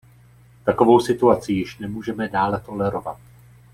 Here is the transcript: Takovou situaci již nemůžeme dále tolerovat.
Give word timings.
Takovou 0.63 0.99
situaci 0.99 1.53
již 1.53 1.77
nemůžeme 1.77 2.27
dále 2.27 2.59
tolerovat. 2.59 3.17